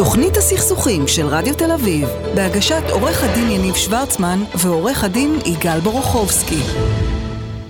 תוכנית 0.00 0.36
הסכסוכים 0.36 1.08
של 1.08 1.26
רדיו 1.26 1.54
תל 1.54 1.72
אביב, 1.72 2.08
בהגשת 2.34 2.82
עורך 2.90 3.24
הדין 3.24 3.50
יניב 3.50 3.74
שוורצמן 3.74 4.38
ועורך 4.58 5.04
הדין 5.04 5.38
יגאל 5.46 5.80
בורוכובסקי. 5.80 6.60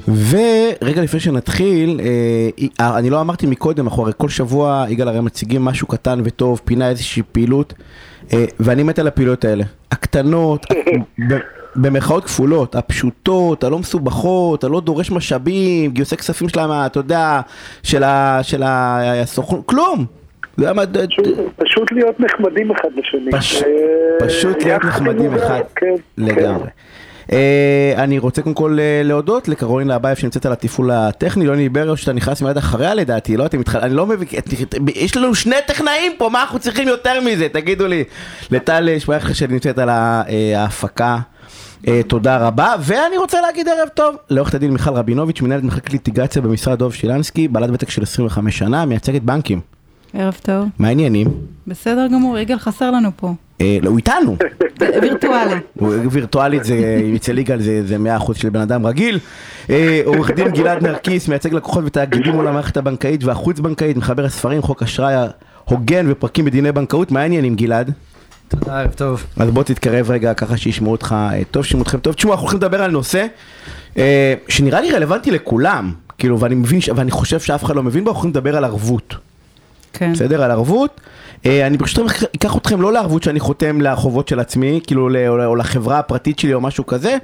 ורגע 0.09 1.03
לפני 1.03 1.21
שנתחיל, 1.21 2.01
אה, 2.81 2.99
אני 2.99 3.11
לא 3.11 3.21
אמרתי 3.21 3.47
מקודם, 3.47 3.87
אנחנו 3.87 4.03
הרי 4.03 4.13
כל 4.17 4.29
שבוע, 4.29 4.85
יגאל 4.89 5.09
הרי 5.09 5.21
מציגים 5.21 5.65
משהו 5.65 5.87
קטן 5.87 6.21
וטוב, 6.25 6.61
פינה 6.65 6.89
איזושהי 6.89 7.23
פעילות, 7.33 7.75
אה, 8.33 8.45
ואני 8.61 8.83
מת 8.83 8.99
על 8.99 9.07
הפעילויות 9.07 9.45
האלה. 9.45 9.65
הקטנות, 9.93 10.67
במרכאות 11.77 12.25
כפולות, 12.25 12.75
הפשוטות, 12.77 13.65
הלא 13.65 13.79
מסובכות, 13.79 14.65
הלא 14.65 14.81
דורש 14.81 15.11
משאבים, 15.11 15.91
גיוסי 15.91 16.17
כספים 16.17 16.49
שלהם, 16.49 16.71
אתה 16.87 16.99
יודע, 17.01 17.41
של 17.83 18.03
ה- 18.03 18.39
של 18.43 18.63
הסוכנות, 18.65 19.63
כלום. 19.67 20.20
אתה 20.55 20.63
יודע 20.63 20.73
מה, 20.73 20.85
ד- 20.85 21.07
פשוט- 21.07 21.27
פשוט 21.57 21.93
להיות 21.93 22.21
נחמדים 22.21 22.71
אחד 22.71 22.89
לשני. 22.97 23.31
פש- 23.33 23.63
אה, 23.63 23.69
פשוט 24.29 24.63
להיות 24.65 24.85
נחמדים 24.85 25.35
אחד, 25.35 25.61
כן, 25.77 25.95
לגמרי. 26.19 26.69
אה, 27.33 27.93
אני 27.97 28.19
רוצה 28.19 28.43
קודם 28.43 28.55
כל 28.55 28.77
אה, 28.81 29.01
להודות 29.05 29.49
לקרולין 29.49 29.89
לאבייב 29.89 30.17
שנמצאת 30.17 30.47
על 30.47 30.53
התפעול 30.53 30.91
הטכני, 30.91 31.45
יוני 31.45 31.69
בריו 31.69 31.97
שאתה 31.97 32.13
נכנס 32.13 32.43
מיד 32.43 32.57
אחריה 32.57 32.95
לדעתי, 32.95 33.37
לא 33.37 33.47
אתם 33.47 33.61
מתחל... 33.61 33.79
אני 33.79 33.95
לא 33.95 34.07
מבין, 34.07 34.29
יש 34.95 35.17
לנו 35.17 35.35
שני 35.35 35.57
טכנאים 35.67 36.13
פה, 36.19 36.29
מה 36.29 36.43
אנחנו 36.43 36.59
צריכים 36.59 36.89
יותר 36.89 37.21
מזה, 37.21 37.49
תגידו 37.49 37.87
לי. 37.87 38.05
לטל 38.51 38.89
שמייך 38.99 39.35
שנמצאת 39.35 39.79
על 39.79 39.89
ההפקה. 39.89 41.19
אה, 41.89 42.01
תודה 42.09 42.37
רבה, 42.47 42.75
ואני 42.81 43.17
רוצה 43.19 43.41
להגיד 43.41 43.69
ערב 43.69 43.89
טוב 43.89 44.17
לעורכת 44.31 44.55
הדין 44.55 44.71
מיכל 44.71 44.91
רבינוביץ', 44.91 45.41
מנהלת 45.43 45.65
מחלקת 45.65 45.93
ליטיגציה 45.93 46.43
במשרד 46.43 46.79
דוב 46.79 46.95
שילנסקי, 46.95 47.49
בעלת 47.49 47.71
ותק 47.73 47.91
של 47.91 48.03
25 48.03 48.59
שנה, 48.59 48.85
מייצגת 48.85 49.23
בנקים. 49.23 49.61
ערב 50.15 50.39
טוב. 50.43 50.69
מה 50.79 50.89
העניינים? 50.89 51.29
בסדר 51.67 52.07
גמור, 52.13 52.39
יגאל 52.39 52.59
חסר 52.59 52.91
לנו 52.91 53.11
פה. 53.17 53.33
אה, 53.61 53.79
לא, 53.83 53.91
הוא 53.91 53.97
איתנו. 53.97 54.37
וירטואלי. 55.03 55.55
וירטואלית 56.11 56.65
זה, 56.65 57.01
אצל 57.17 57.39
יגאל 57.39 57.61
זה, 57.61 57.87
זה 57.87 57.97
100% 58.19 58.35
של 58.35 58.51
בן 58.51 58.61
אדם 58.61 58.87
רגיל. 58.87 59.19
אה, 59.71 60.03
עורך 60.05 60.31
דין 60.31 60.49
גלעד 60.49 60.87
נרקיס, 60.87 61.29
מייצג 61.29 61.55
לקוחות 61.55 61.85
ותאגידים 61.87 62.35
מול 62.35 62.49
המערכת 62.49 62.77
הבנקאית 62.77 63.25
והחוץ 63.25 63.61
בנקאית, 63.61 63.97
מחבר 63.97 64.25
הספרים, 64.25 64.63
חוק 64.63 64.83
אשראי 64.83 65.15
הוגן 65.65 66.07
ופרקים 66.09 66.45
בדיני 66.45 66.73
בנקאות, 66.73 67.11
מה 67.11 67.21
העניינים 67.21 67.55
גלעד? 67.55 67.93
תודה, 68.49 68.81
ערב 68.81 68.93
טוב. 68.93 69.27
אז 69.37 69.51
בוא 69.51 69.63
תתקרב 69.63 70.11
רגע 70.11 70.35
ככה 70.35 70.57
שישמעו 70.57 70.93
אותך 70.93 71.15
אה, 71.19 71.45
טוב, 71.51 71.65
שישמעו 71.65 71.83
אתכם 71.83 71.99
טוב. 71.99 72.15
תשמעו, 72.15 72.33
אנחנו 72.35 72.45
הולכים 72.45 72.59
לדבר 72.59 72.83
על 72.83 72.91
נושא 72.91 73.27
אה, 73.99 74.35
שנראה 74.49 74.81
לי 74.81 74.91
רלוונטי 74.91 75.31
לכולם, 75.31 75.93
כאילו, 76.19 76.41
ואני 76.41 76.55
מבין, 76.55 76.81
ואני 76.97 77.11
חושב 77.11 77.41
שאף 77.41 77.65
אחד 77.65 77.77
לא 77.77 77.83
מבין 77.83 78.05
בו, 78.05 78.11
אנחנו 78.11 78.23
הולכים 78.23 78.31
לדבר 78.31 78.57
על 78.57 78.65
ערבות. 78.65 79.15
כן. 79.93 80.13
בסדר? 80.13 80.43
על 80.43 80.51
ערבות. 80.51 81.01
אה, 81.47 81.67
אני 81.67 81.77
ברשותכם 81.77 82.27
אקח 82.37 82.57
אתכם 82.57 82.81
לא 82.81 82.93
לערבות 82.93 83.23
שאני 83.23 83.41
חותם 83.41 83.81
לחובות 83.81 84.29
של 84.29 84.41
עצמי, 84.41 84.81
כאילו 84.87 85.09
או 85.47 85.57
לחברה 85.57 85.99
הפרטית 85.99 86.39
שלי 86.39 86.55
או 86.55 86.61
משהו 86.61 86.87
כזה, 86.87 87.17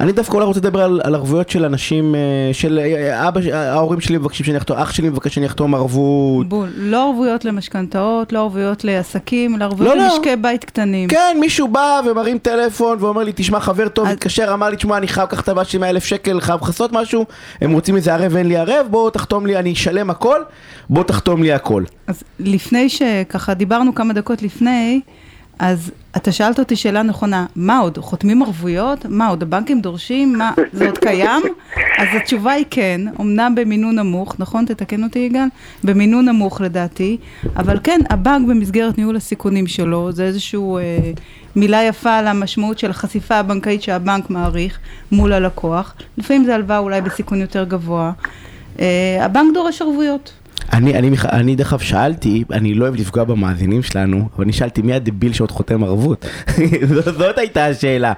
אני 0.00 0.12
דווקא 0.12 0.34
אולי 0.34 0.46
רוצה 0.46 0.60
לדבר 0.60 0.82
על, 0.82 1.00
על 1.04 1.14
ערבויות 1.14 1.50
של 1.50 1.64
אנשים, 1.64 2.14
אה, 2.14 2.20
של 2.52 2.78
אה, 2.78 3.28
אבא, 3.28 3.40
ההורים 3.52 4.00
שלי 4.00 4.18
מבקשים 4.18 4.46
שאני 4.46 4.58
אחתום, 4.58 4.76
אח 4.76 4.92
שלי 4.92 5.08
מבקש 5.08 5.34
שאני 5.34 5.46
אחתום 5.46 5.74
ערבות. 5.74 6.48
בול. 6.48 6.68
לא 6.76 7.08
ערבויות 7.08 7.44
למשכנתאות, 7.44 8.32
לא 8.32 8.38
ערבויות 8.38 8.84
לעסקים, 8.84 9.54
אלא 9.56 9.64
ערבויות 9.64 9.96
לא, 9.96 10.02
לא. 10.02 10.08
למשקי 10.08 10.36
בית 10.36 10.64
קטנים. 10.64 11.08
כן, 11.08 11.36
מישהו 11.40 11.68
בא 11.68 12.00
ומרים 12.10 12.38
טלפון 12.38 12.96
ואומר 13.00 13.22
לי, 13.22 13.32
תשמע, 13.34 13.60
חבר 13.60 13.88
טוב, 13.88 14.06
אז- 14.06 14.12
התקשר, 14.12 14.50
אמר 14.54 14.68
לי, 14.68 14.76
תשמע, 14.76 14.96
אני 14.96 15.08
חייב 15.08 15.28
לקחת 15.28 15.44
את 15.44 15.48
הבעיה 15.48 15.64
שלי 15.64 15.78
100 15.78 15.90
אלף 15.90 16.04
שקל, 16.04 16.40
חייב 16.40 16.60
לכסות 16.62 16.92
משהו, 16.92 17.24
הם 17.60 17.72
רוצים 17.72 17.96
איזה 17.96 18.14
ערב, 18.14 18.36
אין 18.36 18.46
לי 18.48 18.56
ערב, 18.56 18.86
בוא 18.90 19.10
תחתום 19.10 19.46
לי, 19.46 19.56
אני 19.56 19.72
אשלם 19.72 20.10
הכל, 20.10 20.40
בוא 20.90 21.02
תחתום 21.04 21.42
לי 21.42 21.52
הכל. 21.52 21.84
אז 22.12 22.22
לפני 22.38 22.88
שככה 22.88 23.54
דיברנו 23.54 23.94
כמה 23.94 24.12
דקות 24.12 24.42
לפני, 24.42 25.00
אז 25.58 25.90
אתה 26.16 26.32
שאלת 26.32 26.58
אותי 26.58 26.76
שאלה 26.76 27.02
נכונה, 27.02 27.46
מה 27.56 27.78
עוד, 27.78 27.98
חותמים 27.98 28.42
ערבויות? 28.42 29.06
מה 29.08 29.28
עוד, 29.28 29.42
הבנקים 29.42 29.80
דורשים? 29.80 30.38
מה, 30.38 30.52
זה 30.72 30.86
עוד 30.86 30.98
קיים? 30.98 31.42
אז 31.98 32.08
התשובה 32.16 32.52
היא 32.52 32.64
כן, 32.70 33.00
אמנם 33.20 33.54
במינון 33.54 33.98
נמוך, 33.98 34.34
נכון? 34.38 34.64
תתקן 34.64 35.04
אותי 35.04 35.18
יגאל? 35.18 35.48
במינון 35.84 36.28
נמוך 36.28 36.60
לדעתי, 36.60 37.16
אבל 37.56 37.78
כן, 37.84 38.00
הבנק 38.10 38.48
במסגרת 38.48 38.98
ניהול 38.98 39.16
הסיכונים 39.16 39.66
שלו, 39.66 40.12
זה 40.12 40.24
איזשהו 40.24 40.78
אה, 40.78 40.82
מילה 41.56 41.82
יפה 41.82 42.16
על 42.16 42.26
המשמעות 42.26 42.78
של 42.78 42.90
החשיפה 42.90 43.34
הבנקאית 43.34 43.82
שהבנק 43.82 44.30
מעריך 44.30 44.78
מול 45.12 45.32
הלקוח, 45.32 45.94
לפעמים 46.18 46.44
זה 46.44 46.54
הלוואה 46.54 46.78
אולי 46.78 47.00
בסיכון 47.00 47.40
יותר 47.40 47.64
גבוה. 47.64 48.12
אה, 48.80 49.24
הבנק 49.24 49.54
דורש 49.54 49.82
ערבויות. 49.82 50.32
אני, 50.72 50.94
אני, 50.98 51.10
אני 51.32 51.56
דרך 51.56 51.72
אגב 51.72 51.80
שאלתי, 51.80 52.44
אני 52.52 52.74
לא 52.74 52.84
אוהב 52.84 52.94
לפגוע 52.94 53.24
במאזינים 53.24 53.82
שלנו, 53.82 54.28
אבל 54.36 54.44
אני 54.44 54.52
שאלתי 54.52 54.82
מי 54.82 54.92
הדביל 54.92 55.32
שעוד 55.32 55.50
חותם 55.50 55.84
ערבות? 55.84 56.26
זאת 57.18 57.38
הייתה 57.38 57.66
השאלה. 57.66 58.12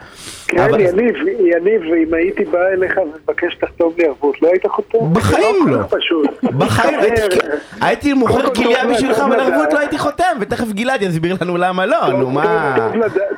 כן, 0.49 0.59
אבל- 0.59 0.81
יניב, 0.81 1.15
יניב, 1.47 1.83
אם 2.09 2.15
הייתי 2.15 2.45
בא 2.45 2.59
אליך 2.69 2.99
ומבקש 2.99 3.53
שתחתום 3.55 3.93
לי 3.99 4.05
ערבות, 4.07 4.43
לא 4.43 4.49
היית 4.49 4.67
חותם? 4.67 4.99
בחיים 5.13 5.69
לא. 5.69 5.79
כך 5.83 5.95
פשוט. 5.95 6.45
בחיים 6.45 6.99
הייתי- 7.05 7.37
הייתי 7.81 8.13
מוכר 8.13 8.55
כליה 8.55 8.85
בשבילך. 8.87 9.19
אבל 9.19 9.41
ערבות 9.41 9.73
לא 9.73 9.79
הייתי 9.79 9.99
חותם, 9.99 10.37
ותכף 10.41 10.73
גלעד 10.73 11.03
יסביר 11.03 11.37
לנו 11.41 11.57
למה 11.57 11.87
לא, 11.87 12.09
נו 12.13 12.21
טוב- 12.21 12.33
מה... 12.33 12.77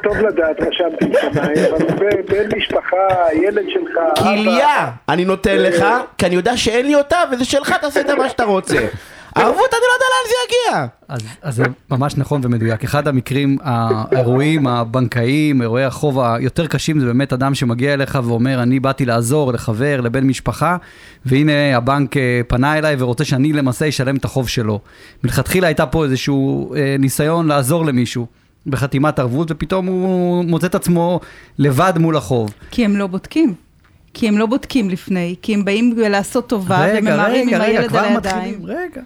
טוב 0.03 0.17
לדעת- 0.17 0.61
רשמתי 0.61 1.05
לפניי, 1.05 1.71
אבל 1.71 1.87
בן 2.29 2.57
משפחה, 2.57 2.97
ילד 3.33 3.65
שלך, 3.69 3.99
כליה 4.19 4.91
אני 5.09 5.25
נותן 5.25 5.57
לך, 5.59 5.85
כי 6.19 6.27
אני 6.27 6.35
יודע 6.35 6.57
שאין 6.57 6.87
לי 6.87 6.95
אותה, 6.95 7.17
וזה 7.33 7.45
שלך, 7.45 7.73
תעשה 7.81 8.01
את 8.01 8.11
מה 8.11 8.29
שאתה 8.29 8.45
רוצה. 8.45 8.79
ערבות, 9.37 9.71
אני 9.73 9.81
לא 9.89 9.93
יודע 9.95 10.07
לאן 10.13 10.29
זה 10.29 10.35
יגיע. 10.47 10.87
אז, 11.09 11.21
אז 11.43 11.55
זה 11.55 11.65
ממש 11.91 12.17
נכון 12.17 12.41
ומדויק. 12.45 12.85
אחד 12.85 13.09
המקרים, 13.09 13.59
האירועים 13.63 14.67
הבנקאיים, 14.67 15.63
אירועי 15.63 15.85
החוב 15.85 16.21
היותר 16.21 16.67
קשים, 16.67 17.01
זה 17.01 17.07
באמת 17.07 17.33
אדם 17.33 17.55
שמגיע 17.55 17.95
אליך 17.95 18.19
ואומר, 18.25 18.63
אני 18.63 18.81
באתי 18.81 19.05
לעזור 19.05 19.53
לחבר, 19.53 20.01
לבן 20.01 20.25
משפחה, 20.25 20.77
והנה 21.27 21.77
הבנק 21.77 22.17
אה, 22.17 22.41
פנה 22.49 22.79
אליי 22.79 22.97
ורוצה 22.99 23.25
שאני 23.25 23.53
למעשה 23.53 23.89
אשלם 23.89 24.17
את 24.17 24.25
החוב 24.25 24.49
שלו. 24.49 24.81
מלכתחילה 25.25 25.67
הייתה 25.67 25.87
פה 25.87 26.05
איזשהו 26.05 26.75
אה, 26.75 26.97
ניסיון 26.99 27.47
לעזור 27.47 27.87
למישהו. 27.87 28.27
בחתימת 28.67 29.19
ערבות, 29.19 29.51
ופתאום 29.51 29.87
הוא 29.87 30.45
מוצא 30.45 30.67
את 30.67 30.75
עצמו 30.75 31.21
לבד 31.59 31.93
מול 31.99 32.17
החוב. 32.17 32.55
כי 32.71 32.85
הם 32.85 32.97
לא 32.97 33.07
בודקים. 33.07 33.55
כי 34.15 34.29
הם 34.29 34.39
לא 34.39 34.47
בודקים 34.47 34.91
לפני, 34.91 35.35
כי 35.43 35.55
הם 35.55 35.65
באים 35.65 35.95
לעשות 35.97 36.49
טובה 36.49 36.87
וממהרים 36.99 37.49
עם 37.49 37.61
הילד 37.61 37.89
כבר 37.89 37.99
על 37.99 38.05
הידיים. 38.05 38.19
מתחילים, 38.19 38.67
רגע. 38.67 39.03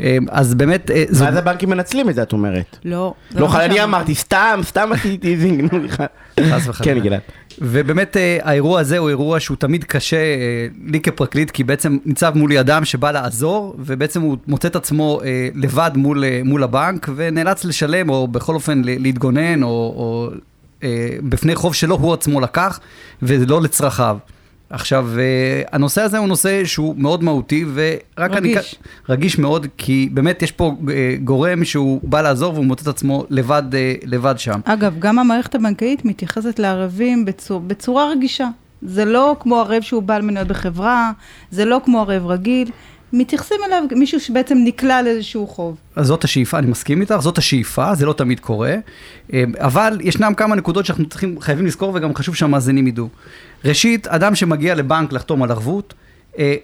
אה, 0.00 0.18
אז 0.30 0.54
באמת, 0.54 0.90
אה. 0.90 1.04
ואז 1.14 1.36
הבנקים 1.36 1.70
מנצלים 1.70 2.10
את 2.10 2.14
זה, 2.14 2.22
את 2.22 2.32
אומרת. 2.32 2.76
לא. 2.84 3.14
לא, 3.34 3.46
חל- 3.46 3.60
אני. 3.60 3.84
אמרתי, 3.84 4.14
סתם, 4.14 4.60
סתם 4.62 4.92
עשיתי 4.92 5.36
לך. 5.82 6.02
חס 6.40 6.68
וחלילה. 6.68 6.94
כן, 7.00 7.04
גלעד. 7.04 7.20
ובאמת 7.60 8.16
אה, 8.16 8.38
האירוע 8.42 8.80
הזה 8.80 8.98
הוא 8.98 9.08
אירוע 9.08 9.40
שהוא 9.40 9.56
תמיד 9.56 9.84
קשה 9.84 10.16
אה, 10.16 10.66
לי 10.86 11.00
כפרקליט, 11.00 11.50
כי 11.50 11.64
בעצם 11.64 11.98
ניצב 12.04 12.32
מולי 12.36 12.60
אדם 12.60 12.84
שבא 12.84 13.10
לעזור, 13.10 13.74
ובעצם 13.78 14.20
הוא 14.20 14.36
מוצא 14.46 14.68
את 14.68 14.76
עצמו 14.76 15.20
לבד 15.54 15.90
מול, 15.94 16.24
מול 16.44 16.62
הבנק, 16.62 17.08
ונאלץ 17.16 17.64
לשלם, 17.64 18.08
או 18.10 18.28
בכל 18.28 18.54
אופן 18.54 18.82
להתגונן, 18.84 19.62
או, 19.62 19.68
או 19.68 20.30
בפני 21.22 21.54
חוב 21.54 21.74
שלא 21.74 21.94
הוא 21.94 22.14
עצמו 22.14 22.40
לקח, 22.40 22.80
ולא 23.22 23.62
לצרכיו. 23.62 24.16
עכשיו, 24.74 25.08
אה, 25.18 25.62
הנושא 25.72 26.02
הזה 26.02 26.18
הוא 26.18 26.28
נושא 26.28 26.64
שהוא 26.64 26.94
מאוד 26.98 27.24
מהותי, 27.24 27.64
ורק 27.74 28.30
אני... 28.30 28.54
רגיש. 28.54 28.74
רגיש 29.08 29.38
מאוד, 29.38 29.66
כי 29.76 30.08
באמת 30.12 30.42
יש 30.42 30.52
פה 30.52 30.76
אה, 30.90 31.16
גורם 31.24 31.64
שהוא 31.64 32.00
בא 32.02 32.22
לעזור 32.22 32.54
והוא 32.54 32.64
מוצא 32.64 32.82
את 32.82 32.88
עצמו 32.88 33.24
לבד, 33.30 33.62
אה, 33.74 33.94
לבד 34.04 34.34
שם. 34.38 34.60
אגב, 34.64 34.94
גם 34.98 35.18
המערכת 35.18 35.54
הבנקאית 35.54 36.04
מתייחסת 36.04 36.58
לערבים 36.58 37.24
בצור, 37.24 37.60
בצורה 37.60 38.10
רגישה. 38.10 38.48
זה 38.82 39.04
לא 39.04 39.36
כמו 39.40 39.60
ערב 39.60 39.82
שהוא 39.82 40.02
בעל 40.02 40.22
מניות 40.22 40.48
בחברה, 40.48 41.12
זה 41.50 41.64
לא 41.64 41.80
כמו 41.84 42.00
ערב 42.00 42.26
רגיל. 42.26 42.70
מתייחסים 43.14 43.56
אליו 43.66 43.82
מישהו 43.96 44.20
שבעצם 44.20 44.58
נקלע 44.64 45.02
לאיזשהו 45.02 45.46
חוב. 45.46 45.76
אז 45.96 46.06
זאת 46.06 46.24
השאיפה, 46.24 46.58
אני 46.58 46.66
מסכים 46.66 47.00
איתך, 47.00 47.16
זאת 47.20 47.38
השאיפה, 47.38 47.94
זה 47.94 48.06
לא 48.06 48.12
תמיד 48.12 48.40
קורה, 48.40 48.74
אה, 49.32 49.44
אבל 49.58 49.98
ישנם 50.00 50.32
כמה 50.36 50.54
נקודות 50.54 50.86
שאנחנו 50.86 51.08
צריכים, 51.08 51.40
חייבים 51.40 51.66
לזכור 51.66 51.92
וגם 51.94 52.14
חשוב 52.14 52.34
שהמאזינים 52.34 52.86
ידעו. 52.86 53.08
ראשית, 53.64 54.06
אדם 54.06 54.34
שמגיע 54.34 54.74
לבנק 54.74 55.12
לחתום 55.12 55.42
על 55.42 55.50
ערבות, 55.50 55.94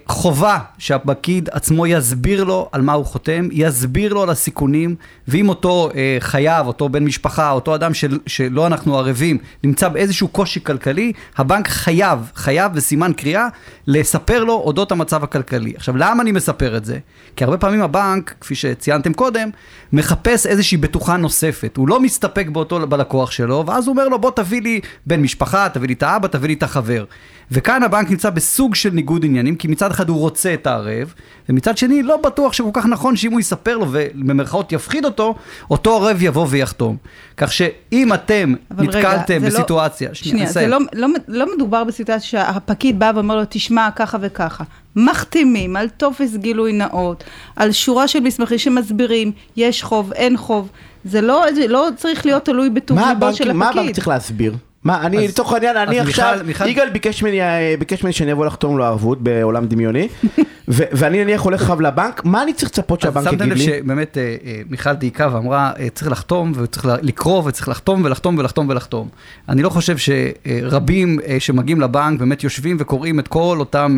חובה 0.07 0.59
שהפקיד 0.77 1.49
עצמו 1.51 1.87
יסביר 1.87 2.43
לו 2.43 2.69
על 2.71 2.81
מה 2.81 2.93
הוא 2.93 3.05
חותם, 3.05 3.47
יסביר 3.51 4.13
לו 4.13 4.23
על 4.23 4.29
הסיכונים, 4.29 4.95
ואם 5.27 5.49
אותו 5.49 5.89
אה, 5.95 6.17
חייב, 6.19 6.67
אותו 6.67 6.89
בן 6.89 7.05
משפחה, 7.05 7.51
אותו 7.51 7.75
אדם 7.75 7.93
של, 7.93 8.19
שלא 8.27 8.67
אנחנו 8.67 8.97
ערבים, 8.97 9.37
נמצא 9.63 9.87
באיזשהו 9.87 10.27
קושי 10.27 10.63
כלכלי, 10.63 11.13
הבנק 11.37 11.67
חייב, 11.67 12.31
חייב 12.35 12.71
וסימן 12.75 13.13
קריאה, 13.13 13.47
לספר 13.87 14.43
לו 14.43 14.53
אודות 14.53 14.91
המצב 14.91 15.23
הכלכלי. 15.23 15.73
עכשיו, 15.75 15.97
למה 15.97 16.23
אני 16.23 16.31
מספר 16.31 16.77
את 16.77 16.85
זה? 16.85 16.97
כי 17.35 17.43
הרבה 17.43 17.57
פעמים 17.57 17.81
הבנק, 17.81 18.35
כפי 18.41 18.55
שציינתם 18.55 19.13
קודם, 19.13 19.49
מחפש 19.93 20.47
איזושהי 20.47 20.77
בטוחה 20.77 21.17
נוספת. 21.17 21.77
הוא 21.77 21.87
לא 21.87 21.99
מסתפק 21.99 22.47
באותו, 22.47 22.87
בלקוח 22.87 23.31
שלו, 23.31 23.63
ואז 23.67 23.87
הוא 23.87 23.91
אומר 23.91 24.07
לו, 24.07 24.19
בוא 24.19 24.31
תביא 24.31 24.61
לי 24.61 24.79
בן 25.05 25.21
משפחה, 25.21 25.69
תביא 25.69 25.87
לי 25.87 25.93
את 25.93 26.03
האבא, 26.03 26.27
תביא 26.27 26.47
לי 26.47 26.53
את 26.53 26.63
החבר. 26.63 27.05
וכאן 27.51 27.83
הבנק 27.83 28.09
נמצא 28.09 28.29
בסוג 28.29 28.75
של 28.75 28.89
ניגוד 28.89 29.25
עניינים, 29.25 29.55
כי 29.61 29.67
מצד 29.67 29.91
אחד 29.91 30.09
הוא 30.09 30.17
רוצה 30.17 30.53
את 30.53 30.67
הערב, 30.67 31.13
ומצד 31.49 31.77
שני 31.77 32.03
לא 32.03 32.17
בטוח 32.17 32.53
שכל 32.53 32.69
כך 32.73 32.85
נכון 32.85 33.15
שאם 33.15 33.31
הוא 33.31 33.39
יספר 33.39 33.77
לו 33.77 33.85
ובמרכאות 33.91 34.71
יפחיד 34.71 35.05
אותו, 35.05 35.35
אותו 35.71 35.95
ערב 35.95 36.17
יבוא 36.21 36.45
ויחתום. 36.49 36.97
כך 37.37 37.53
שאם 37.53 38.13
אתם 38.13 38.53
אבל 38.71 38.89
רגע, 38.89 39.09
נתקלתם 39.13 39.39
זה 39.39 39.45
לא- 39.45 39.59
בסיטואציה, 39.59 40.09
שנייה, 40.13 40.51
זה. 40.51 40.67
לא, 40.67 40.77
לא, 40.93 41.07
לא 41.27 41.55
מדובר 41.55 41.83
בסיטואציה 41.83 42.29
שהפקיד 42.29 42.99
בא 42.99 43.11
ואומר 43.15 43.35
לו, 43.35 43.41
תשמע, 43.49 43.89
ככה 43.95 44.17
וככה. 44.21 44.63
מחתימים 44.95 45.75
על 45.75 45.89
טופס 45.89 46.35
גילוי 46.35 46.73
נאות, 46.73 47.23
על 47.55 47.71
שורה 47.71 48.07
של 48.07 48.19
מסמכים 48.19 48.57
שמסבירים, 48.57 49.31
יש 49.55 49.83
חוב, 49.83 50.13
אין 50.13 50.37
חוב. 50.37 50.69
זה 51.05 51.21
לא, 51.21 51.45
זה 51.55 51.67
לא 51.67 51.87
צריך 51.95 52.25
להיות 52.25 52.45
תלוי 52.45 52.69
בטוב 52.69 52.99
מה 52.99 53.13
ליבו 53.13 53.33
של 53.33 53.43
הבנק, 53.43 53.55
מה 53.55 53.65
הבנק 53.65 53.77
הפקיד. 53.77 53.95
צריך 53.95 54.07
להסביר? 54.07 54.55
מה, 54.83 55.05
אני 55.05 55.17
אז- 55.25 55.31
לצורך 55.31 55.53
העניין, 55.53 55.77
אני 55.77 56.01
אז 56.01 56.07
עכשיו, 56.07 56.39
יגאל 56.67 56.89
ביקש 56.89 57.23
ממני, 57.23 57.41
אה, 57.41 57.75
ביקש 57.79 58.03
ממני 58.03 58.13
שאני 58.13 58.31
אבוא 58.31 58.45
לחתום 58.45 58.77
לו 58.77 58.83
ערבות 58.83 59.21
בעולם 59.23 59.65
דמיוני, 59.65 60.07
ו- 60.67 60.83
ואני 60.91 61.23
נניח 61.23 61.41
הולך 61.41 61.61
עכשיו 61.61 61.81
לבנק, 61.81 62.21
מה 62.25 62.43
אני 62.43 62.53
צריך 62.53 62.71
לצפות 62.71 63.01
שהבנק 63.01 63.27
אז 63.27 63.33
יגיד 63.33 63.39
שמתם 63.39 63.51
לב 63.51 63.57
לי? 63.57 63.63
שבאמת 63.63 64.17
אה, 64.17 64.35
אה, 64.45 64.61
מיכל 64.69 64.93
דייקה 64.93 65.29
ואמרה, 65.33 65.71
צריך 65.93 66.11
לחתום 66.11 66.51
וצריך 66.55 66.87
לקרוא 67.01 67.43
וצריך 67.45 67.69
לחתום 67.69 68.01
ולחתום 68.05 68.37
ולחתום 68.37 68.69
ולחתום. 68.69 69.09
אני 69.49 69.61
לא 69.61 69.69
חושב 69.69 69.95
שרבים 69.97 71.19
שמגיעים 71.39 71.81
לבנק 71.81 72.19
באמת 72.19 72.43
יושבים 72.43 72.77
וקוראים 72.79 73.19
את 73.19 73.27
כל 73.27 73.57
אותם 73.59 73.97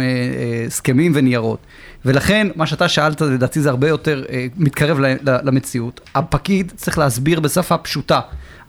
הסכמים 0.68 1.12
וניירות. 1.16 1.60
ולכן, 2.06 2.48
מה 2.56 2.68
שאתה 2.68 2.90
שאלת, 2.90 3.22
לדעתי 3.22 3.62
זה 3.62 3.70
הרבה 3.70 3.88
יותר 3.88 4.24
אה, 4.30 4.48
מתקרב 4.58 5.00
ל- 5.00 5.06
ל- 5.06 5.40
למציאות. 5.44 6.02
הפקיד 6.16 6.72
צריך 6.76 6.98
להסביר 6.98 7.40
בשפה 7.40 7.78
פשוטה. 7.78 8.20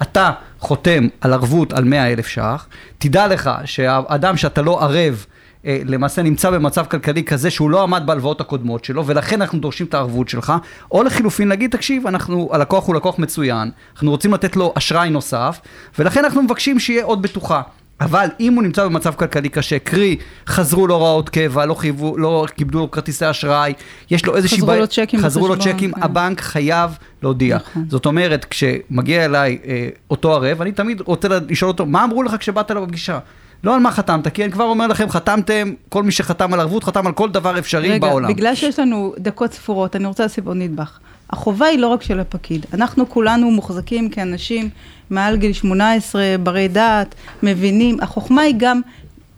אתה 0.03 0.31
חותם 0.61 1.09
על 1.21 1.33
ערבות 1.33 1.73
על 1.73 1.85
100 1.85 2.13
אלף 2.13 2.27
ש"ח, 2.27 2.67
תדע 2.99 3.27
לך 3.27 3.51
שהאדם 3.65 4.37
שאתה 4.37 4.63
לא 4.63 4.83
ערב, 4.83 5.27
אה, 5.67 5.81
למעשה 5.85 6.23
נמצא 6.23 6.51
במצב 6.51 6.85
כלכלי 6.87 7.25
כזה 7.25 7.51
שהוא 7.51 7.71
לא 7.71 7.83
עמד 7.83 8.03
בהלוואות 8.07 8.41
הקודמות 8.41 8.85
שלו, 8.85 9.07
ולכן 9.07 9.43
אנחנו 9.43 9.59
דורשים 9.59 9.87
את 9.87 9.95
הערבות 9.95 10.29
שלך, 10.29 10.53
או 10.93 11.03
לחילופין 11.03 11.49
להגיד, 11.49 11.71
תקשיב, 11.71 12.07
אנחנו, 12.07 12.49
הלקוח 12.53 12.87
הוא 12.87 12.95
לקוח 12.95 13.19
מצוין, 13.19 13.71
אנחנו 13.95 14.11
רוצים 14.11 14.35
לתת 14.35 14.57
לו 14.57 14.73
אשראי 14.77 15.11
נוסף, 15.11 15.61
ולכן 15.99 16.25
אנחנו 16.25 16.43
מבקשים 16.43 16.79
שיהיה 16.79 17.05
עוד 17.05 17.23
בטוחה. 17.23 17.63
אבל 18.01 18.27
אם 18.41 18.55
הוא 18.55 18.63
נמצא 18.63 18.85
במצב 18.85 19.15
כלכלי 19.15 19.49
קשה, 19.49 19.79
קרי, 19.79 20.17
חזרו 20.47 20.87
לו 20.87 20.95
הוראות 20.95 21.29
קבע, 21.29 21.67
לא 21.67 21.75
חייבו, 21.75 22.19
לא 22.19 22.47
כיבדו 22.57 22.79
לו 22.79 22.91
כרטיסי 22.91 23.31
אשראי, 23.31 23.73
יש 24.11 24.27
לו 24.27 24.37
איזושהי 24.37 24.57
חזרו 24.57 24.67
בעיה- 24.67 24.81
לו 24.81 24.87
צ'קים 24.87 25.21
חזרו 25.21 25.49
לו 25.49 25.59
צ'קים, 25.59 25.93
כן. 25.93 26.03
הבנק 26.03 26.41
חייב 26.41 26.91
להודיע. 27.23 27.57
נכון. 27.57 27.85
זאת 27.89 28.07
אומרת, 28.07 28.45
כשמגיע 28.45 29.25
אליי 29.25 29.59
אה, 29.67 29.89
אותו 30.11 30.33
ערב, 30.35 30.61
אני 30.63 30.73
תמיד 30.73 31.01
רוצה 31.01 31.29
לשאול 31.49 31.71
אותו, 31.71 31.87
מה 31.87 32.05
אמרו 32.05 32.23
לך 32.23 32.37
כשבאת 32.39 32.71
אליו 32.71 32.83
בפגישה? 32.87 33.19
לא 33.65 33.75
על 33.75 33.81
מה 33.81 33.91
חתמת, 33.91 34.29
כי 34.29 34.45
אני 34.45 34.53
כבר 34.53 34.65
אומר 34.65 34.87
לכם, 34.87 35.11
חתמתם, 35.11 35.73
כל 35.89 36.03
מי 36.03 36.13
שחתם 36.13 36.55
על 36.55 36.61
ערבות, 36.61 36.85
חתם 36.85 37.07
על 37.07 37.13
כל 37.13 37.31
דבר 37.31 37.59
אפשרי 37.59 37.89
רגע, 37.91 38.09
בעולם. 38.09 38.29
בגלל 38.29 38.55
שיש 38.55 38.79
לנו 38.79 39.15
דקות 39.19 39.53
ספורות, 39.53 39.97
אני 39.97 40.07
רוצה 40.07 40.23
להוסיף 40.23 40.47
עוד 40.47 40.57
נדבך. 40.57 40.99
החובה 41.35 41.67
היא 41.67 41.79
לא 41.79 41.89
רק 41.89 42.03
של 42.03 42.21
הפקיד. 42.21 42.67
אנחנו 42.75 43.09
כולנו 43.09 43.51
מוחזקים 43.51 44.09
כאנשים 44.09 44.69
מעל 45.11 45.37
גיל 45.37 45.53
18, 45.53 46.23
ברי 46.43 46.69
דעת, 46.69 47.15
מבינים. 47.43 48.01
החוכמה 48.01 48.43
היא 48.43 48.55
גם 48.59 48.81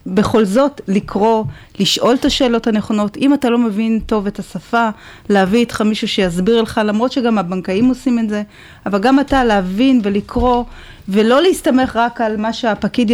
בכל 0.07 0.45
זאת 0.45 0.81
לקרוא, 0.89 1.45
לשאול 1.79 2.15
את 2.15 2.25
השאלות 2.25 2.67
הנכונות. 2.67 3.17
אם 3.17 3.35
אתה 3.35 3.51
לא 3.51 3.59
מבין 3.59 4.01
טוב 4.07 4.27
את 4.27 4.39
השפה, 4.39 4.89
להביא 5.29 5.59
איתך 5.59 5.81
מישהו 5.81 6.09
שיסביר 6.09 6.63
לך, 6.63 6.81
למרות 6.85 7.13
שגם 7.13 7.39
הבנקאים 7.39 7.89
עושים 7.89 8.19
את 8.19 8.29
זה, 8.29 8.43
אבל 8.87 8.99
גם 8.99 9.21
אתה 9.21 9.45
להבין 9.45 10.01
ולקרוא, 10.03 10.65
ולא 11.09 11.43
להסתמך 11.43 11.97
רק 11.97 12.21
על 12.21 12.37
מה 12.37 12.53
שהפקיד 12.53 13.11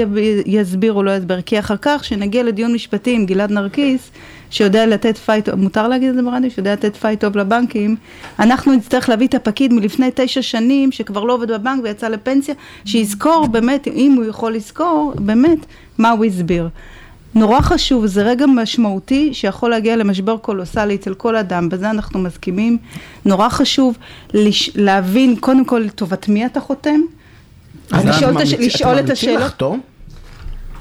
יסביר 0.47 0.93
או 0.93 1.03
לא 1.03 1.17
יסביר, 1.17 1.41
כי 1.41 1.59
אחר 1.59 1.77
כך, 1.77 2.01
כשנגיע 2.01 2.43
לדיון 2.43 2.73
משפטי 2.73 3.15
עם 3.15 3.27
גלעד 3.27 3.51
נרקיס, 3.51 4.11
שיודע 4.53 4.87
לתת 4.87 5.19
fight, 5.19 5.49
מותר 5.49 5.89
להגיד 5.89 6.09
את 6.09 6.15
זה 6.15 6.23
ברדיו? 6.23 6.51
שיודע 6.51 6.73
לתת 6.73 6.97
fight 6.97 7.21
טוב 7.21 7.37
לבנקים, 7.39 7.97
אנחנו 8.39 8.73
נצטרך 8.73 9.09
להביא 9.09 9.27
את 9.27 9.35
הפקיד 9.35 9.73
מלפני 9.73 10.11
תשע 10.15 10.43
שנים, 10.43 10.93
שכבר 10.93 11.25
לא 11.25 11.33
עובד 11.33 11.51
בבנק 11.51 11.81
ויצא 11.85 12.09
לפנסיה, 12.09 12.55
שיזכור 12.85 13.47
באמת, 13.47 13.89
אם 13.89 14.15
הוא 14.17 14.25
יכול 14.25 14.55
לזכור, 14.55 15.13
באמת, 15.19 15.59
מה 15.99 16.11
הוא 16.11 16.25
הסביר. 16.25 16.69
נורא 17.35 17.61
חשוב, 17.61 18.07
זה 18.07 18.23
רגע 18.23 18.47
משמעותי 18.47 19.35
שיכול 19.35 19.71
להגיע 19.71 19.97
למשבר 19.97 20.37
קולוסאלי 20.37 20.95
אצל 20.95 21.15
כל 21.15 21.37
אדם, 21.37 21.69
בזה 21.69 21.91
אנחנו 21.91 22.21
מסכימים. 22.21 22.79
נורא 23.25 23.49
חשוב 23.49 23.97
לש... 24.35 24.71
להבין 24.75 25.37
קודם 25.41 25.65
כל 25.65 25.79
לטובת 25.79 26.29
מי 26.29 26.47
אתה 26.47 26.61
חותם, 26.61 27.01
אז 27.93 28.05
לשאול, 28.07 28.37
את, 28.37 28.41
הש... 28.41 28.55
ממליצים- 28.55 28.77
אתם 28.77 28.89
ממליצים 28.89 29.13
השאלות. 29.13 29.41
לחתום? 29.43 29.81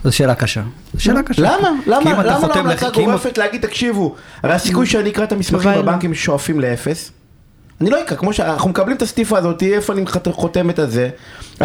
זו 0.04 0.12
שאלה 0.12 0.36
קשה. 0.36 0.62
זו 0.94 1.04
שאלה 1.04 1.24
קשה. 1.24 1.42
למה? 1.42 1.70
למה? 1.88 2.24
למה 2.24 2.48
לא 2.48 2.54
המלצה 2.54 2.90
גורפת 2.90 3.38
להגיד, 3.38 3.62
תקשיבו, 3.62 4.16
הרי 4.44 4.54
הסיכוי 4.54 4.86
שאני 4.86 5.10
אקרא 5.10 5.24
את 5.24 5.32
המסמכים. 5.32 5.72
בבנקים 5.78 6.14
שואפים 6.14 6.60
לאפס. 6.60 7.12
אני 7.82 7.90
לא 7.90 8.04
אקרא, 8.04 8.18
כמו 8.18 8.34
שאנחנו 8.34 8.70
מקבלים 8.70 8.98
את 8.98 9.02
הסטיפה 9.02 9.38
הזאת, 9.38 9.64
איפה 9.64 9.94
אני 9.94 10.06
חותם 10.32 10.70
את 10.70 10.80
הזה, 10.80 11.10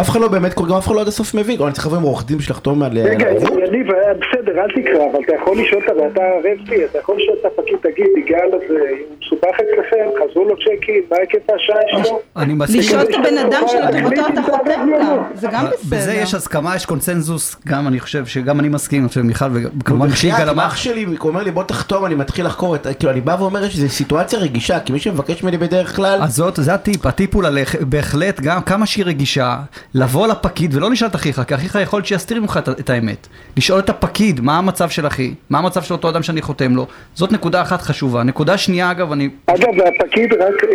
אף 0.01 0.09
אחד 0.09 0.19
לא 0.19 0.27
באמת 0.27 0.53
קורא, 0.53 0.69
גם 0.69 0.75
אף 0.75 0.87
אחד 0.87 0.95
לא 0.95 1.01
עד 1.01 1.07
הסוף 1.07 1.33
מבין, 1.33 1.61
אני 1.61 1.71
צריך 1.71 1.87
לבוא 1.87 1.97
עם 1.97 2.03
עורך 2.03 2.25
דין 2.25 2.37
בשביל 2.37 2.51
לחתום 2.53 2.83
על 2.83 2.97
על 2.97 3.07
רגע? 3.07 3.27
יניב, 3.31 3.91
אה, 3.91 4.13
בסדר, 4.13 4.61
אל 4.61 4.67
תקרא, 4.81 5.05
אבל 5.11 5.19
אתה 5.25 5.33
יכול 5.41 5.57
לשאול, 5.61 5.81
את- 5.85 6.11
אתה 6.11 6.21
ערב 6.21 6.69
לי, 6.69 6.85
אתה 6.85 6.99
יכול 6.99 7.15
לשאול 7.17 7.37
את 7.41 7.59
הפקיד, 7.59 7.75
תגיד, 7.81 8.07
יגאל 8.25 8.47
הזה, 8.53 8.65
הוא 8.79 9.17
מסובך 9.21 9.55
אצלכם, 9.55 9.97
חזרו 10.31 10.45
לו 10.45 10.55
צ'קים, 10.57 11.01
מה 11.11 11.17
היקף 11.17 11.49
האשראי 11.49 12.03
שלו? 12.05 12.19
אני 12.37 12.53
מסכים. 12.53 12.79
לשאול 12.79 13.01
את 13.01 13.07
הבן 13.19 13.37
אדם 13.37 13.61
שלטובתו 13.67 14.21
אתה 14.33 14.41
חותם 14.41 14.89
גם. 14.99 15.17
זה 15.33 15.47
גם 15.51 15.65
בסדר. 15.65 15.97
בזה 15.97 16.13
יש 16.13 16.33
הסכמה, 16.33 16.75
יש 16.75 16.85
קונצנזוס, 16.85 17.55
גם 17.67 17.87
אני 17.87 17.99
חושב 17.99 18.25
שגם 18.25 18.59
אני 18.59 18.69
מסכים, 18.69 19.01
אני 19.01 19.07
חושב 19.09 19.21
מיכל 19.21 19.45
וכמובן 19.79 20.09
שיגאל 20.11 20.49
אמר, 20.49 20.65
אח 20.67 20.75
שלי 20.75 21.05
אומר 21.19 21.43
לי 21.43 21.51
בוא 21.51 21.63
תחתום, 21.63 22.05
אני 22.05 22.15
מתחיל 22.15 22.45
לחקור 22.45 22.75
את, 22.75 22.87
כאילו 22.99 23.11
אני 23.11 23.21
בא 23.21 23.35
ואומר 23.39 23.69
שזו 23.69 23.89
סיטואציה 23.89 24.39
רגישה, 24.39 24.79
כי 24.79 24.91
מי 24.93 24.99
שמבקש 24.99 25.43
ממני 25.43 25.57
בדרך 25.57 25.95
כלל, 25.95 26.19
אז 26.23 26.35
זאת, 26.35 26.55
זה 26.55 26.73
הטיפ, 26.73 27.05
הטיפ 27.05 27.35
הוא 27.35 27.43
ללכת, 27.43 27.81
בהחלט, 27.81 28.39
גם 28.41 28.61
כמה 28.61 28.85
שהיא 28.85 29.05
רגישה, 29.05 29.55
לבוא 29.93 30.27
לפקיד 30.27 30.75
ולא 30.75 30.91
לשאול 30.91 31.09
את 31.09 31.15
אחיך, 31.15 31.41
כי 31.47 31.55
אחיך 31.55 31.77
יכול 31.81 31.97
להיות 31.97 32.07
שיסתיר 32.07 32.41
ממך 32.41 32.59
את- 32.63 32.79
את 32.79 32.89
האמת. 32.89 33.27
לשאול 33.57 33.79
את 33.79 33.89
הפקיד, 33.89 34.39
מה 34.41 34.57
המצב 34.57 34.89
של 34.89 35.07
אחי, 35.07 35.33
מה 35.49 35.57
המצב 35.59 35.81
של 35.81 35.93
אותו 35.93 36.09
אדם 36.09 36.23
שאני 36.23 36.41
חותם 36.41 36.75
לו, 36.75 36.85
זאת 37.13 37.31
נקודה 37.31 37.61
אחת 37.61 37.81
חשובה. 37.81 38.23
נקודה 38.23 38.57
שנייה, 38.57 38.91
אגב, 38.91 39.11
אני... 39.11 39.29
אגב, 39.45 39.67
והפקיד 39.77 40.33
רק, 40.33 40.63
אה, 40.63 40.69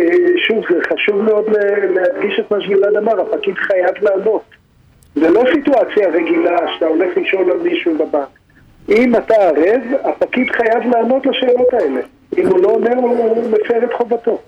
שוב, 0.47 0.63
זה 0.69 0.79
חשוב 0.93 1.21
מאוד 1.21 1.45
ל- 1.47 1.93
להדגיש 1.99 2.39
את 2.39 2.51
מה 2.51 2.57
שגלעד 2.61 2.95
אמר, 3.03 3.21
הפקיד 3.21 3.55
חייב 3.57 3.95
לענות. 4.01 4.41
זה 5.15 5.29
לא 5.29 5.43
סיטואציה 5.55 6.07
רגילה 6.09 6.57
שאתה 6.75 6.85
הולך 6.85 7.09
לשאול 7.17 7.51
על 7.51 7.57
מישהו 7.63 7.93
בבנק. 7.97 8.27
אם 8.89 9.15
אתה 9.15 9.33
ערב, 9.33 9.81
הפקיד 10.03 10.47
חייב 10.57 10.83
לענות 10.95 11.25
לשאלות 11.25 11.67
האלה. 11.73 11.99
אם 12.37 12.47
הוא 12.47 12.59
לא 12.63 12.69
אומר, 12.69 12.93
הוא 12.95 13.49
מפר 13.51 13.83
את 13.83 13.89
חובתו. 13.97 14.39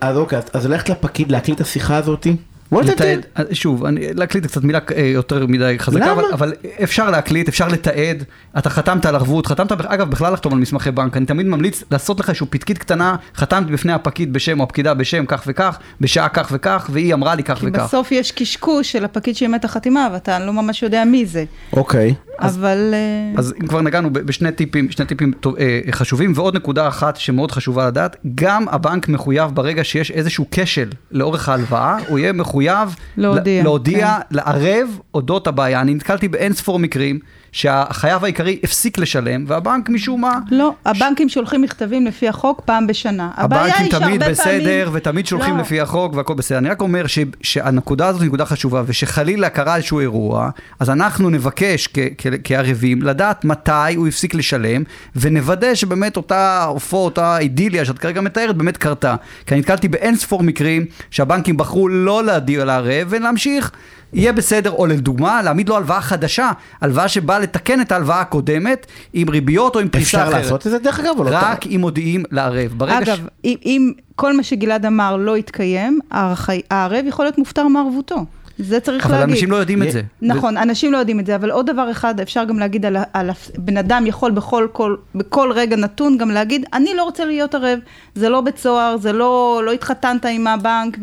אז 0.00 0.16
אוקיי, 0.16 0.38
אז- 0.38 0.50
אז 0.54 0.66
ללכת 0.70 0.88
לפקיד 0.90 1.30
להקליט 1.32 1.56
את 1.56 1.60
השיחה 1.60 1.96
הזאתי? 1.96 2.36
לתעד, 2.72 3.26
שוב, 3.52 3.84
אני, 3.84 4.14
להקליט 4.14 4.46
קצת 4.46 4.64
מילה 4.64 4.78
אה, 4.96 5.02
יותר 5.02 5.46
מדי 5.46 5.74
חזקה, 5.78 6.00
למה? 6.00 6.12
אבל, 6.12 6.24
אבל 6.32 6.52
אפשר 6.82 7.10
להקליט, 7.10 7.48
אפשר 7.48 7.68
לתעד, 7.68 8.24
אתה 8.58 8.70
חתמת 8.70 9.06
על 9.06 9.14
ערבות, 9.14 9.46
חתמת, 9.46 9.72
אגב, 9.72 10.10
בכלל 10.10 10.32
לחתום 10.32 10.52
על 10.52 10.58
מסמכי 10.58 10.90
בנק, 10.90 11.16
אני 11.16 11.26
תמיד 11.26 11.46
ממליץ 11.46 11.84
לעשות 11.90 12.20
לך 12.20 12.28
איזושהי 12.28 12.46
פתקית 12.50 12.78
קטנה, 12.78 13.16
חתמתי 13.36 13.72
בפני 13.72 13.92
הפקיד 13.92 14.32
בשם 14.32 14.60
או 14.60 14.64
הפקידה 14.64 14.94
בשם 14.94 15.26
כך 15.26 15.44
וכך, 15.46 15.78
בשעה 16.00 16.28
כך 16.28 16.48
וכך, 16.52 16.90
והיא 16.92 17.14
אמרה 17.14 17.34
לי 17.34 17.42
כך 17.42 17.58
כי 17.58 17.66
וכך. 17.66 17.84
בסוף 17.84 18.12
יש 18.12 18.32
קשקוש 18.32 18.92
של 18.92 19.04
הפקיד 19.04 19.36
שאימת 19.36 19.64
החתימה, 19.64 20.08
ואתה 20.12 20.38
לא 20.38 20.52
ממש 20.52 20.82
יודע 20.82 21.04
מי 21.04 21.26
זה. 21.26 21.44
אוקיי. 21.72 22.14
אבל... 22.38 22.94
אה, 22.94 23.38
אז 23.38 23.54
אם 23.62 23.66
כבר 23.66 23.80
נגענו 23.80 24.12
בשני 24.12 24.52
טיפים, 24.52 24.90
שני 24.90 25.06
טיפים 25.06 25.32
טוב, 25.40 25.56
אה, 25.56 25.80
חשובים, 25.90 26.32
ועוד 26.34 26.56
נקודה 26.56 26.88
אחת 26.88 27.16
שמאוד 27.16 27.52
חשובה 27.52 27.86
לדעת, 27.86 28.16
גם 28.34 28.68
הבנק 28.68 29.08
מחויב 29.08 29.50
ברגע 29.54 29.84
שיש 29.84 30.10
איזשהו 30.10 30.46
כשל 30.50 30.88
לאורך 31.10 31.48
ההלוואה, 31.48 31.96
הוא 32.08 32.18
יהיה 32.18 32.32
מחויב 32.32 32.96
להודיע, 33.16 33.62
להודיע, 33.62 34.16
כן. 34.16 34.36
לערב 34.36 34.88
אודות 35.14 35.46
הבעיה. 35.46 35.80
אני 35.80 35.94
נתקלתי 35.94 36.28
באין 36.28 36.52
ספור 36.52 36.78
מקרים 36.78 37.18
שהחייב 37.54 38.24
העיקרי 38.24 38.58
הפסיק 38.62 38.98
לשלם, 38.98 39.44
והבנק 39.46 39.88
משום 39.88 40.20
מה... 40.20 40.38
לא, 40.50 40.74
הבנקים 40.84 41.28
שולחים 41.28 41.62
מכתבים 41.62 42.06
לפי 42.06 42.28
החוק 42.28 42.62
פעם 42.64 42.86
בשנה. 42.86 43.30
הבנקים 43.36 43.88
תמיד 43.88 43.90
פעמים... 43.90 44.20
בסדר, 44.20 44.90
ותמיד 44.92 45.26
שולחים 45.26 45.56
לא. 45.56 45.60
לפי 45.62 45.80
החוק 45.80 46.14
והכל 46.14 46.34
בסדר. 46.34 46.58
אני 46.58 46.68
רק 46.68 46.80
אומר 46.80 47.06
ש, 47.06 47.18
שהנקודה 47.42 48.06
הזאת 48.06 48.20
היא 48.20 48.28
נקודה 48.28 48.44
חשובה, 48.44 48.82
ושחלילה 48.86 49.48
קרה 49.48 49.76
איזשהו 49.76 50.00
אירוע, 50.00 50.50
אז 50.80 50.90
אנחנו 50.90 51.30
נבקש 51.30 51.88
כ, 51.94 51.98
כ, 52.18 52.26
כערבים 52.44 53.02
לדעת 53.02 53.44
מתי 53.44 53.94
הוא 53.96 54.08
הפסיק 54.08 54.34
לשלם, 54.34 54.82
ונוודא 55.16 55.74
שבאמת 55.74 56.16
אותה 56.16 56.64
עופו, 56.64 56.96
אותה 56.96 57.38
אידיליה 57.38 57.84
שאת 57.84 57.98
כרגע 57.98 58.20
מתארת, 58.20 58.56
באמת 58.56 58.76
קרתה. 58.76 59.14
כי 59.46 59.54
אני 59.54 59.60
נתקלתי 59.60 59.88
באין 59.88 60.16
ספור 60.16 60.42
מקרים 60.42 60.84
שהבנקים 61.10 61.56
בחרו 61.56 61.88
לא 61.88 62.24
להודיע 62.24 62.64
לערב 62.64 63.06
ולהמשיך. 63.10 63.70
יהיה 64.14 64.32
בסדר, 64.32 64.70
או 64.70 64.86
לדוגמה, 64.86 65.42
להעמיד 65.42 65.68
לו 65.68 65.76
הלוואה 65.76 66.00
חדשה, 66.00 66.50
הלוואה 66.80 67.08
שבאה 67.08 67.38
לתקן 67.38 67.80
את 67.80 67.92
ההלוואה 67.92 68.20
הקודמת, 68.20 68.86
עם 69.12 69.30
ריביות 69.30 69.74
או 69.76 69.80
עם 69.80 69.88
פריסה 69.88 70.06
אפשר 70.18 70.28
אחרת. 70.30 70.42
לעשות 70.42 70.66
את 70.66 70.72
זה 70.72 70.78
דרך 70.78 71.00
אגב 71.00 71.14
או 71.18 71.24
לא? 71.24 71.30
רק 71.32 71.66
אם 71.66 71.80
מודיעים 71.80 72.24
לערב. 72.30 72.72
ברגע 72.76 73.06
ש... 73.06 73.08
אגב, 73.08 73.18
אם, 73.44 73.56
אם 73.64 73.92
כל 74.16 74.36
מה 74.36 74.42
שגלעד 74.42 74.86
אמר 74.86 75.16
לא 75.16 75.36
יתקיים, 75.38 75.98
הערב 76.10 77.04
יכול 77.08 77.24
להיות 77.24 77.38
מופטר 77.38 77.68
מערבותו. 77.68 78.16
זה 78.58 78.80
צריך 78.80 79.06
אבל 79.06 79.14
להגיד. 79.18 79.34
אנשים 79.34 79.50
לא 79.50 79.56
יודעים 79.56 79.82
את 79.82 79.86
יה- 79.86 79.92
זה. 79.92 80.02
נכון, 80.22 80.56
אנשים 80.56 80.92
לא 80.92 80.98
יודעים 80.98 81.20
את 81.20 81.26
זה, 81.26 81.36
אבל 81.36 81.50
עוד 81.50 81.70
דבר 81.70 81.90
אחד, 81.90 82.20
אפשר 82.20 82.44
גם 82.44 82.58
להגיד 82.58 82.86
על, 82.86 82.96
על 83.12 83.30
בן 83.58 83.76
אדם 83.76 84.04
יכול 84.06 84.30
בכל, 84.30 84.66
כל, 84.72 84.96
בכל 85.14 85.52
רגע 85.54 85.76
נתון 85.76 86.18
גם 86.18 86.30
להגיד, 86.30 86.64
אני 86.72 86.90
לא 86.96 87.04
רוצה 87.04 87.24
להיות 87.24 87.54
ערב, 87.54 87.78
זה 88.14 88.28
לא 88.28 88.40
בית 88.40 88.58
סוהר, 88.58 88.96
זה 88.96 89.12
לא, 89.12 89.62
לא 89.66 89.72
התחתנת 89.72 90.26
עם 90.30 90.46
הבנק 90.46 90.98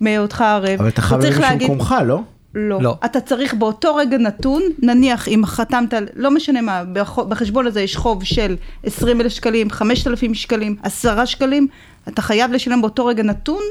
ומהיותך 0.00 0.40
ערב. 0.40 0.78
אבל 0.80 0.88
אתה 0.88 1.02
חייב 1.02 1.20
להגיד- 1.40 1.66
שבמקומך, 1.68 1.94
לא? 2.06 2.20
לא. 2.54 2.82
לא. 2.82 2.96
אתה 3.04 3.20
צריך 3.20 3.54
באותו 3.54 3.94
רגע 3.96 4.18
נתון, 4.18 4.62
נניח 4.82 5.28
אם 5.28 5.42
חתמת, 5.46 5.94
לא 6.16 6.30
משנה 6.30 6.60
מה, 6.60 6.84
בח- 6.84 7.18
בחשבון 7.18 7.66
הזה 7.66 7.80
יש 7.80 7.96
חוב 7.96 8.24
של 8.24 8.56
20 8.84 9.20
אלף 9.20 9.32
שקלים, 9.32 9.70
5,000 9.70 10.34
שקלים, 10.34 10.76
10 10.82 11.24
שקלים, 11.24 11.66
אתה 12.08 12.22
חייב 12.22 12.52
לשלם 12.52 12.80
באותו 12.80 13.06
רגע 13.06 13.22
נתון 13.22 13.62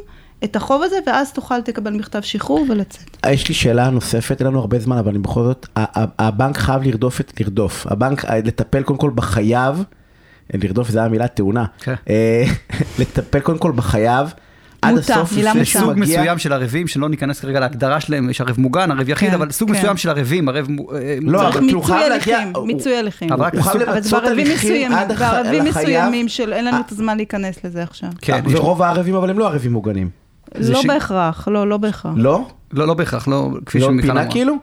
את 0.43 0.55
החוב 0.55 0.83
הזה, 0.83 0.95
ואז 1.07 1.33
תוכל 1.33 1.57
לקבל 1.67 1.93
מכתב 1.93 2.21
שחרור 2.21 2.65
ולצאת. 2.69 3.17
יש 3.29 3.47
לי 3.47 3.53
שאלה 3.55 3.89
נוספת, 3.89 4.39
אין 4.39 4.47
לנו 4.47 4.59
הרבה 4.59 4.79
זמן, 4.79 4.97
אבל 4.97 5.09
אני 5.09 5.19
בכל 5.19 5.43
זאת, 5.43 5.67
ה- 5.75 5.99
ה- 6.01 6.27
הבנק 6.27 6.57
חייב 6.57 6.83
לרדוף 6.83 7.21
את, 7.21 7.33
לרדוף. 7.41 7.87
הבנק, 7.89 8.25
אה, 8.25 8.37
לטפל 8.45 8.83
קודם 8.83 8.99
כל 8.99 9.11
בחייב, 9.15 9.83
לרדוף 10.53 10.89
זה 10.89 11.03
המילה 11.03 11.27
תאונה. 11.27 11.65
כן. 11.81 11.93
אה, 12.09 12.43
לטפל 12.99 13.39
קודם 13.39 13.57
כל 13.57 13.71
בחייב, 13.71 14.33
עד 14.81 14.95
מוטה, 14.95 15.13
הסוף, 15.15 15.33
מילה 15.37 15.53
מוטה. 15.53 15.65
סוג 15.65 15.93
מגיע. 15.95 16.19
מסוים 16.19 16.37
של 16.37 16.53
ערבים, 16.53 16.87
שלא 16.87 17.09
ניכנס 17.09 17.39
כרגע 17.39 17.59
להגדרה 17.59 17.99
שלהם, 17.99 18.29
יש 18.29 18.41
ערב 18.41 18.55
מוגן, 18.59 18.91
ערב 18.91 19.09
יחיד, 19.09 19.29
כן, 19.29 19.35
אבל 19.35 19.51
סוג 19.51 19.71
כן. 19.71 19.77
מסוים 19.77 19.97
של 19.97 20.09
ערבים, 20.09 20.49
ערב... 20.49 20.65
מו- 20.69 20.93
אה, 20.95 21.17
לא, 21.21 21.39
צריך- 21.39 21.55
אבל 21.55 21.65
כאילו, 21.65 21.81
חייב 21.81 22.09
להגיע- 22.09 22.39
מיצוי 22.65 22.97
הליכים. 22.97 23.33
אבל 23.33 23.49
הוא 23.53 23.61
חייב 23.61 23.73
סוג- 23.73 23.81
אבל 23.81 23.91
זה 23.91 23.97
למצות 23.99 24.23
בערבים 24.23 24.47
הליכים 24.47 24.91
עד 24.93 25.11
בערבים. 25.19 25.63
מסוימים 25.65 26.27
של 26.27 26.53
אין 26.53 26.65
לנו 26.65 26.77
אה, 26.77 26.81
את 26.85 26.91
הזמן 26.91 27.17
להיכנס 27.17 27.63
לזה 27.63 27.83
עכשיו. 27.83 28.09
כן, 28.21 28.41
ורוב 28.49 28.81
הערבים 28.81 29.15
אבל 29.15 29.29
הם 29.29 29.39
לא 29.39 29.47
ערבים 29.47 29.73
מוגנים. 29.73 30.09
לא 30.55 30.81
בהכרח, 30.87 31.47
לא, 31.51 31.67
לא 31.67 31.77
בהכרח. 31.77 32.13
לא? 32.15 32.41
לא, 32.73 32.87
לא 32.87 32.93
בהכרח, 32.93 33.27
לא, 33.27 33.49
כפי 33.65 33.79
לא 33.79 33.85
שמיכל 33.87 34.07
פינה 34.07 34.21
אמרה. 34.21 34.31
כאילו? 34.31 34.55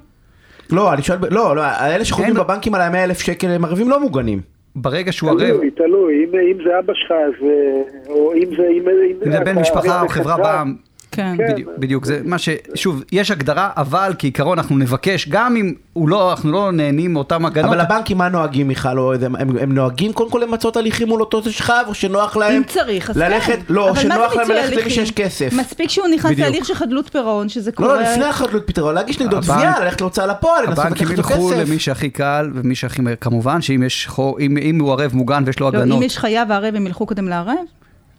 לא, 0.70 0.92
אני 0.92 1.02
שואל, 1.02 1.18
לא, 1.30 1.56
לא, 1.56 1.62
האלה 1.64 2.04
שחותמים 2.04 2.36
אין- 2.36 2.44
בבנקים 2.44 2.74
על 2.74 2.80
ה-100 2.80 2.96
אלף 2.96 3.20
שקל 3.20 3.50
הם 3.50 3.64
ערבים 3.64 3.90
לא 3.90 4.00
מוגנים. 4.00 4.40
ברגע 4.76 5.12
שהוא 5.12 5.30
ערב, 5.30 5.38
תלוי, 5.38 5.70
תלוי, 5.70 6.24
אם, 6.24 6.38
אם 6.50 6.64
זה 6.64 6.78
אבא 6.78 6.92
שלך, 6.94 7.10
אז, 7.10 7.48
אה, 7.48 7.82
או 8.08 8.34
אם 8.34 8.48
זה... 8.56 8.68
אם, 8.68 8.88
אם 9.26 9.32
זה 9.32 9.40
בן 9.40 9.58
משפחה 9.58 10.02
או 10.02 10.08
חברה 10.08 10.36
בעם, 10.36 10.76
כן. 11.16 11.34
כן. 11.38 11.52
בדיוק, 11.52 11.70
בדיוק, 11.78 12.04
זה 12.04 12.20
מה 12.24 12.38
ש... 12.38 12.48
שוב, 12.74 13.02
יש 13.12 13.30
הגדרה, 13.30 13.70
אבל 13.76 14.12
כעיקרון 14.18 14.58
אנחנו 14.58 14.76
נבקש, 14.78 15.28
גם 15.28 15.56
אם 15.56 15.74
הוא 15.92 16.08
לא, 16.08 16.30
אנחנו 16.30 16.52
לא 16.52 16.72
נהנים 16.72 17.12
מאותם 17.12 17.46
הגנות, 17.46 17.70
אבל 17.70 17.80
הבנקים 17.80 18.18
מה 18.18 18.28
נוהגים 18.28 18.68
מיכל? 18.68 18.98
או 18.98 19.12
איזה- 19.12 19.26
הם 19.26 19.34
הם 19.60 19.74
נוהגים 19.74 20.12
קודם 20.12 20.30
כל 20.30 20.40
למצות 20.48 20.76
הליכים 20.76 21.08
מול 21.08 21.20
אותו 21.20 21.42
שכב, 21.42 21.84
או 21.86 21.94
שנוח 21.94 22.36
להם 22.36 22.56
אם 22.56 22.62
צריך, 22.64 23.10
אז 23.10 23.16
ללכת, 23.16 23.52
כן. 23.52 23.60
לא, 23.68 23.84
אבל 23.90 23.94
מה 23.94 24.00
שנוח 24.00 24.32
זה 24.32 24.38
להם 24.38 24.50
ללכת 24.50 24.76
למי? 24.76 24.90
שיש 24.90 25.10
כסף. 25.10 25.52
מספיק 25.52 25.90
שהוא 25.90 26.06
נכנס 26.14 26.32
בדיוק. 26.32 26.48
להליך 26.48 26.64
של 26.64 26.74
חדלות 26.74 27.08
פירעון, 27.12 27.48
שזה 27.48 27.70
לא, 27.70 27.76
קורה... 27.76 27.94
לא, 27.94 28.00
לפני 28.02 28.24
החדלות 28.24 28.62
פתרון, 28.66 28.94
להגיש 28.94 29.20
נגדו 29.20 29.36
הבנק- 29.36 29.44
תביעה, 29.56 29.84
ללכת 29.84 30.00
להוצאה 30.00 30.26
לפועל, 30.26 30.64
לנסות 30.66 30.84
הבנקים 30.84 31.08
ילכו. 31.12 31.50
למי 31.56 31.78
שהכי 31.78 32.10
קל 32.10 32.50
ומי 32.54 32.74
שהכי 32.74 33.02
מהר, 33.02 33.14
כמובן 33.20 33.62
שאם 33.62 33.82
יש 33.82 34.06
חור, 34.06 34.38
אם, 34.40 34.56
אם 34.58 34.80
הוא 34.80 34.92
ערב 34.92 35.10
מוגן 35.14 35.42
ויש 35.46 35.60
לו 35.60 35.70
לא, 35.70 35.78
הגנות, 35.78 35.98
אם 35.98 36.02
יש 36.02 36.18
חייב 36.18 36.50
וערב, 36.50 36.74
הם 36.74 36.86
ילכו 36.86 37.06
קודם 37.06 37.28
לערב? 37.28 37.54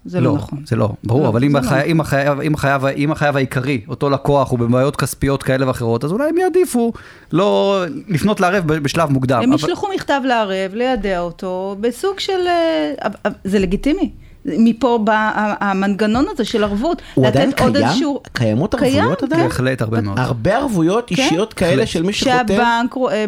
זה 0.08 0.22
לא 0.22 0.34
נכון. 0.36 0.60
זה 0.66 0.76
לא, 0.76 0.90
ברור, 1.04 1.24
לא, 1.24 1.28
אבל 1.28 1.44
אם 1.44 1.52
זה 1.52 1.58
החי- 1.58 1.76
לא. 1.76 1.84
אם 1.86 2.02
החייב- 2.02 2.40
אם 2.42 2.54
החייב- 2.54 2.86
אם 2.86 3.12
החייב 3.12 3.36
העיקרי, 3.36 3.82
אותו 3.88 4.10
לקוח, 4.10 4.52
הוא 4.52 4.60
בבעיות 4.60 4.96
כספיות 4.96 5.44
כאלה 5.44 5.68
ואחרות, 5.68 6.04
אז 6.04 6.12
אולי 6.12 6.30
הם 6.30 6.38
יעדיפו 6.38 6.94
לא 7.32 7.78
לפנות 8.08 8.40
לערב 8.40 8.68
בשלב 8.74 9.10
מוקדם. 9.12 9.38
הם 9.44 9.54
אבל- 9.54 9.56
ישלחו 9.56 9.88
מכתב 9.96 10.22
לערב, 10.26 10.74
לידע 10.74 11.20
אותו, 11.20 11.76
בסוג 11.80 12.20
של... 12.20 12.40
אה, 12.48 13.10
זה 13.44 13.60
לגיטימי. 13.60 14.12
מפה 14.48 15.00
בא 15.04 15.32
המנגנון 15.60 16.25
הזה 16.32 16.46
של 16.46 16.63
ערבות. 16.63 17.01
הוא 17.13 17.27
עדיין 17.27 17.51
קיים? 17.51 17.75
איזשהו... 17.75 18.22
קיימות 18.34 18.75
קיים, 18.75 19.00
ערבויות 19.00 19.24
עדיין? 19.24 19.44
בהחלט 19.44 19.82
הרבה 19.82 20.01
מאוד. 20.01 20.20
הרבה 20.20 20.58
ערבויות 20.58 21.08
כן. 21.08 21.16
אישיות 21.16 21.54
כאלה 21.54 21.72
בהחלט. 21.72 21.88
של 21.88 22.04
מי 22.04 22.13
שחותם? 22.13 22.48
שהבנק 22.48 22.94
רואה 22.94 23.25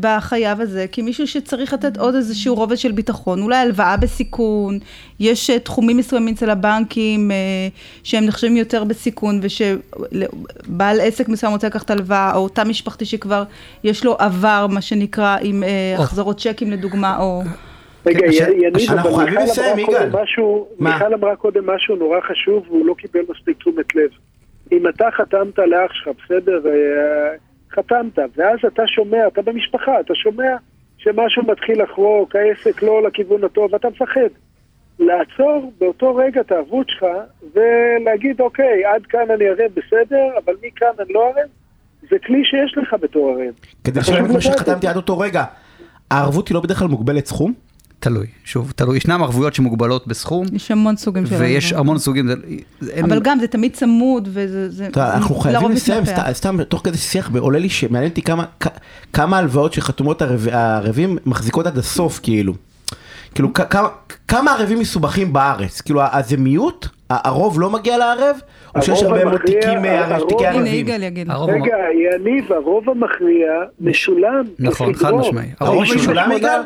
בחייב 0.00 0.60
הזה 0.60 0.86
כמישהו 0.92 1.26
שצריך 1.26 1.72
לתת 1.72 1.98
עוד 1.98 2.14
איזשהו 2.14 2.54
רובד 2.54 2.76
של 2.76 2.92
ביטחון, 2.92 3.42
אולי 3.42 3.56
הלוואה 3.56 3.96
בסיכון, 3.96 4.78
יש 5.20 5.50
אה, 5.50 5.58
תחומים 5.58 5.96
מסוימים 5.96 6.34
אצל 6.34 6.50
הבנקים 6.50 7.30
אה, 7.30 7.36
שהם 8.02 8.24
נחשבים 8.24 8.56
יותר 8.56 8.84
בסיכון, 8.84 9.40
ושבעל 9.42 11.00
עסק 11.00 11.28
מסוים 11.28 11.52
רוצה 11.52 11.66
לקחת 11.66 11.90
הלוואה, 11.90 12.34
או 12.34 12.48
תא 12.48 12.64
משפחתי 12.64 13.04
שכבר 13.04 13.44
יש 13.84 14.04
לו 14.04 14.16
עבר, 14.18 14.66
מה 14.70 14.80
שנקרא, 14.80 15.36
עם 15.42 15.62
אה. 15.62 16.02
החזרות 16.02 16.40
צ'קים 16.40 16.70
לדוגמה, 16.70 17.18
או... 17.18 17.42
רגע, 18.06 18.20
כן, 18.38 18.52
יניב, 18.52 18.90
אבל 18.90 19.24
מיכל 19.24 19.36
אמרה 19.36 19.86
קודם. 19.86 20.22
משהו? 20.22 20.68
מיכל 20.78 21.14
אמרה 21.14 21.36
קודם 21.36 21.70
משהו 21.70 21.96
נורא 21.96 22.20
חשוב 22.20 22.64
והוא 22.68 22.86
לא 22.86 22.94
קיבל 22.94 23.20
מספיק 23.28 23.58
תשומת 23.58 23.94
לב. 23.94 24.10
אם 24.72 24.88
אתה 24.88 25.08
חתמת 25.16 25.58
לאח 25.58 25.92
שלך, 25.92 26.08
בסדר, 26.24 26.60
אה, 26.66 27.36
חתמת, 27.70 28.18
ואז 28.36 28.58
אתה 28.66 28.82
שומע, 28.86 29.26
אתה 29.26 29.42
במשפחה, 29.42 30.00
אתה 30.00 30.14
שומע 30.14 30.56
שמשהו 30.98 31.42
מתחיל 31.42 31.82
לחרוק, 31.82 32.36
העסק 32.36 32.82
לא 32.82 33.02
לכיוון 33.02 33.44
הטוב, 33.44 33.74
אתה 33.74 33.88
מפחד. 33.88 34.28
לעצור 34.98 35.72
באותו 35.78 36.16
רגע 36.16 36.40
את 36.40 36.52
הערבות 36.52 36.86
שלך 36.90 37.06
ולהגיד, 37.54 38.40
אוקיי, 38.40 38.84
עד 38.84 39.06
כאן 39.06 39.30
אני 39.34 39.44
ערב 39.44 39.70
בסדר, 39.74 40.24
אבל 40.44 40.54
מכאן 40.62 40.88
אני 41.00 41.12
לא 41.12 41.24
ערב, 41.26 41.48
זה 42.10 42.16
כלי 42.26 42.44
שיש 42.44 42.78
לך 42.78 42.96
בתור 43.00 43.30
ערב. 43.30 43.54
כדי 43.84 44.00
לשלם 44.00 44.24
את 44.24 44.30
מה 44.30 44.36
את 44.36 44.42
שחתמתי. 44.42 44.86
עד 44.86 44.96
אותו 44.96 45.18
רגע. 45.18 45.44
הערבות 46.10 46.48
היא 46.48 46.54
לא 46.54 46.60
בדרך 46.60 46.78
כלל 46.78 46.88
מוגבלת 46.88 47.26
סכום? 47.26 47.65
תלוי, 48.06 48.26
שוב, 48.44 48.72
תלוי, 48.76 48.96
ישנם 48.96 49.22
ערבויות 49.22 49.54
שמוגבלות 49.54 50.06
בסכום, 50.06 50.46
יש 50.52 50.70
המון 50.70 50.96
סוגים 50.96 51.26
של... 51.26 51.34
ויש 51.38 51.64
הלוואות. 51.64 51.80
המון 51.80 51.98
סוגים, 51.98 52.28
אבל 53.04 53.20
גם 53.20 53.38
זה 53.38 53.46
תמיד 53.46 53.72
צמוד, 53.72 54.28
וזה... 54.32 54.88
אנחנו 54.96 55.34
חייבים 55.34 55.70
לסיים. 55.70 56.02
סתם- 56.32 56.64
תוך 56.64 56.80
כדי 56.84 56.96
שיח, 56.98 57.30
עולה 57.38 57.58
לי 57.58 57.68
שמעניין 57.68 58.10
אותי 58.10 58.22
כמה- 58.22 58.44
הלוואות 59.38 59.72
שחתומות 59.72 60.22
הערב- 60.22 60.48
הערבים 60.52 61.18
מחזיקות 61.26 61.66
עד 61.66 61.78
הסוף, 61.78 62.20
כאילו. 62.22 62.54
כאילו, 63.34 63.52
כמה- 63.52 63.88
כמה 64.28 64.52
ערבים 64.54 64.78
מסובכים 64.78 65.32
בארץ? 65.32 65.80
כאילו, 65.80 66.00
אז 66.10 66.28
זה 66.28 66.36
מיעוט? 66.36 66.86
הרוב 67.10 67.60
לא 67.60 67.70
מגיע 67.70 67.98
לערב? 67.98 68.36
או 68.76 68.82
שיש 68.82 69.02
הרבה 69.02 69.24
מאוד 69.24 69.40
תיקים 69.46 69.84
אה, 69.84 70.04
ערבים? 70.04 71.62
רגע, 71.62 71.74
יניב, 72.14 72.52
הרוב 72.52 72.90
המכריע 72.90 73.48
משולם 73.80 74.44
נכון. 74.58 74.94
חד 74.94 75.10
משמעי. 75.14 75.48
הרוב. 75.60 75.84
משולם, 75.96 76.32
יגאל? 76.32 76.60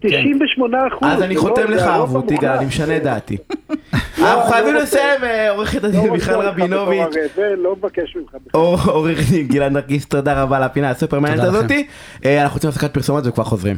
98 0.00 0.78
אחוז. 0.88 1.08
אז 1.08 1.22
אני 1.22 1.36
חותם 1.36 1.70
לך 1.70 1.82
ערבות, 1.82 2.30
יגאל, 2.30 2.56
אני 2.56 2.66
משנה 2.66 2.96
את 2.96 3.02
דעתי. 3.02 3.36
אנחנו 4.18 4.50
חייבים 4.50 4.74
לסיים, 4.74 5.24
אה, 5.24 5.50
עורכת 5.50 5.84
הדין 5.84 6.10
מיכל 6.10 6.34
רבינוביץ'. 6.34 7.14
לא 7.58 7.76
מבקש 7.76 8.16
ממך. 8.16 8.54
עורך 8.86 9.30
דין 9.30 9.46
גלעד 9.46 9.72
נרקיס, 9.72 10.06
תודה 10.06 10.42
רבה 10.42 10.56
על 10.56 10.62
הפינה 10.62 10.90
הסופר 10.90 11.20
מעניינת. 11.20 11.44
הזאתי. 11.44 11.86
אה, 12.24 12.42
אנחנו 12.42 12.54
רוצים 12.54 12.70
הפסקת 12.70 12.94
פרסומות 12.94 13.26
וכבר 13.26 13.44
חוזרים. 13.44 13.76